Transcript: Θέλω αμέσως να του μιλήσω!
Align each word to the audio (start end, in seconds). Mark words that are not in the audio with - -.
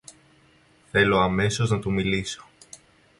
Θέλω 0.91 1.17
αμέσως 1.19 1.69
να 1.69 1.79
του 1.79 1.91
μιλήσω! 1.91 2.45